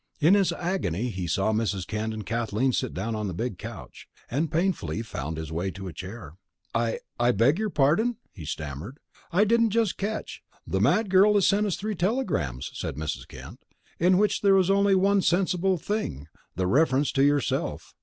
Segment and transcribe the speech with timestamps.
[0.19, 1.85] In his agony he saw Mrs.
[1.85, 5.87] Kent and Kathleen sit down on the big couch, and painfully found his way to
[5.87, 6.37] a chair.
[6.73, 8.97] "I I beg your pardon?" he stammered.
[9.31, 13.27] "I didn't just catch" "The mad girl has sent us three telegrams," said Mrs.
[13.27, 13.59] Kent,
[13.99, 16.25] "in which there was only one sensible thing,
[16.55, 17.93] the reference to yourself.